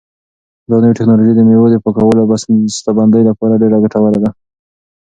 دا 0.69 0.75
نوې 0.83 0.95
ټیکنالوژي 0.97 1.33
د 1.35 1.41
مېوو 1.47 1.71
د 1.71 1.75
پاکولو 1.83 2.21
او 2.23 2.29
بسته 2.31 2.89
بندۍ 2.97 3.23
لپاره 3.29 3.59
ډېره 3.61 3.77
ګټوره 3.83 4.19
ده. 4.23 4.29